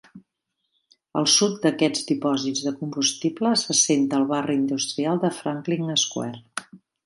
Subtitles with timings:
[1.21, 6.77] Al sud d'aquests dipòsits de combustible s'assenta el barri industrial de Franklin Square.